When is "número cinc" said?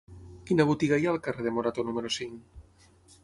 1.91-2.91